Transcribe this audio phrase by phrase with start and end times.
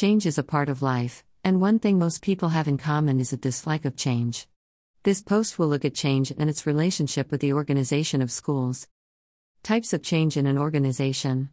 [0.00, 3.34] Change is a part of life, and one thing most people have in common is
[3.34, 4.48] a dislike of change.
[5.02, 8.88] This post will look at change and its relationship with the organization of schools.
[9.62, 11.50] Types of change in an organization.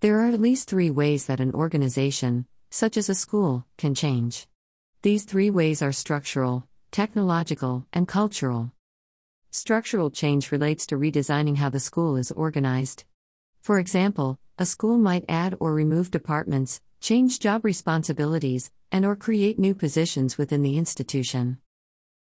[0.00, 4.48] There are at least three ways that an organization, such as a school, can change.
[5.02, 8.72] These three ways are structural, technological, and cultural.
[9.52, 13.04] Structural change relates to redesigning how the school is organized.
[13.62, 19.58] For example, a school might add or remove departments, change job responsibilities, and or create
[19.58, 21.56] new positions within the institution.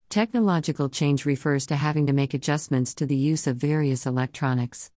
[0.10, 4.90] Technological change refers to having to make adjustments to the use of various electronics.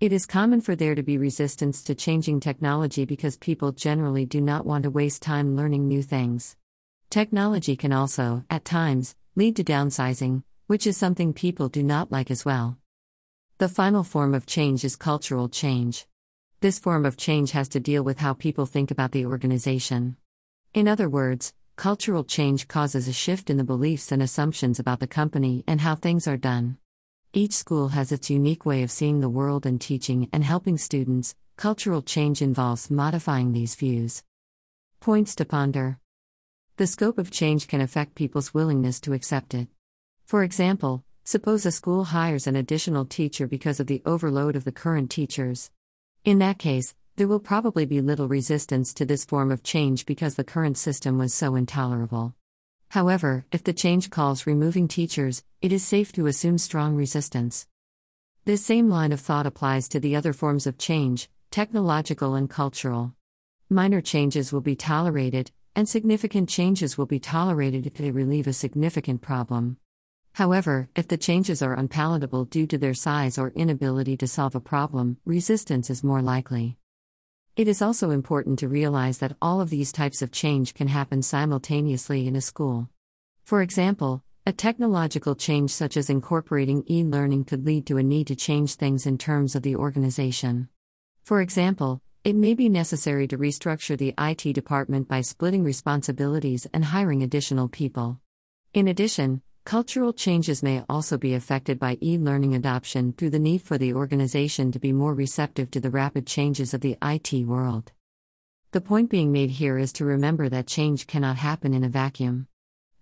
[0.00, 4.40] It is common for there to be resistance to changing technology because people generally do
[4.40, 6.56] not want to waste time learning new things.
[7.10, 12.30] Technology can also, at times, lead to downsizing, which is something people do not like
[12.30, 12.78] as well.
[13.58, 16.06] The final form of change is cultural change.
[16.60, 20.16] This form of change has to deal with how people think about the organization.
[20.74, 25.06] In other words, cultural change causes a shift in the beliefs and assumptions about the
[25.06, 26.76] company and how things are done.
[27.32, 31.36] Each school has its unique way of seeing the world and teaching and helping students.
[31.56, 34.24] Cultural change involves modifying these views.
[34.98, 36.00] Points to ponder
[36.76, 39.68] The scope of change can affect people's willingness to accept it.
[40.24, 44.72] For example, suppose a school hires an additional teacher because of the overload of the
[44.72, 45.70] current teachers.
[46.28, 50.34] In that case, there will probably be little resistance to this form of change because
[50.34, 52.34] the current system was so intolerable.
[52.90, 57.66] However, if the change calls removing teachers, it is safe to assume strong resistance.
[58.44, 63.14] This same line of thought applies to the other forms of change, technological and cultural.
[63.70, 68.52] Minor changes will be tolerated, and significant changes will be tolerated if they relieve a
[68.52, 69.78] significant problem.
[70.38, 74.60] However, if the changes are unpalatable due to their size or inability to solve a
[74.60, 76.78] problem, resistance is more likely.
[77.56, 81.22] It is also important to realize that all of these types of change can happen
[81.22, 82.88] simultaneously in a school.
[83.42, 88.28] For example, a technological change such as incorporating e learning could lead to a need
[88.28, 90.68] to change things in terms of the organization.
[91.24, 96.84] For example, it may be necessary to restructure the IT department by splitting responsibilities and
[96.84, 98.20] hiring additional people.
[98.72, 103.60] In addition, Cultural changes may also be affected by e learning adoption through the need
[103.60, 107.92] for the organization to be more receptive to the rapid changes of the IT world.
[108.70, 112.46] The point being made here is to remember that change cannot happen in a vacuum.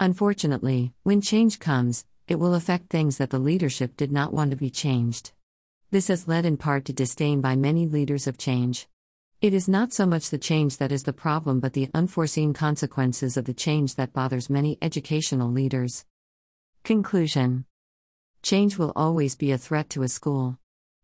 [0.00, 4.56] Unfortunately, when change comes, it will affect things that the leadership did not want to
[4.56, 5.30] be changed.
[5.92, 8.88] This has led in part to disdain by many leaders of change.
[9.40, 13.36] It is not so much the change that is the problem but the unforeseen consequences
[13.36, 16.04] of the change that bothers many educational leaders.
[16.86, 17.64] Conclusion
[18.44, 20.56] Change will always be a threat to a school.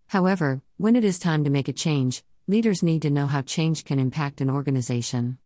[0.06, 3.84] However, when it is time to make a change, leaders need to know how change
[3.84, 5.38] can impact an organization.